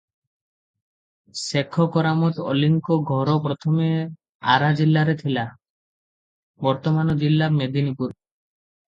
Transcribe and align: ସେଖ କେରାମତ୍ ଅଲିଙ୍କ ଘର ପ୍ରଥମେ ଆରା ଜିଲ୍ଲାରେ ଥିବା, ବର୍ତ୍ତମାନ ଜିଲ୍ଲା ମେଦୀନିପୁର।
ସେଖ 1.39 1.83
କେରାମତ୍ 1.95 2.39
ଅଲିଙ୍କ 2.53 2.97
ଘର 3.09 3.35
ପ୍ରଥମେ 3.43 3.89
ଆରା 4.53 4.69
ଜିଲ୍ଲାରେ 4.79 5.15
ଥିବା, 5.19 5.43
ବର୍ତ୍ତମାନ 6.67 7.15
ଜିଲ୍ଲା 7.25 7.51
ମେଦୀନିପୁର। 7.59 8.11